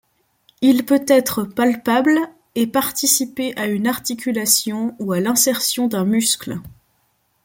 Il 0.61 0.83
peut 0.87 1.05
être 1.07 1.43
palpable 1.43 2.17
et 2.55 2.65
participer 2.65 3.55
à 3.55 3.67
une 3.67 3.85
articulation 3.85 4.95
ou 4.97 5.11
à 5.13 5.19
l'insertion 5.19 5.87
d'un 5.87 6.05
muscle. 6.05 6.59